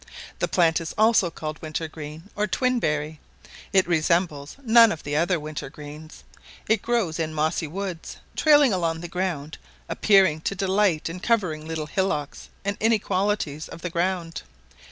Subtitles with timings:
[0.39, 3.19] The plant is also called winter green, or twin berry;
[3.71, 6.23] it resembles none of the other winter greens;
[6.67, 11.85] it grows in mossy woods, trailing along the ground, appearing to delight in covering little
[11.85, 14.41] hillocks and inequalities of the ground.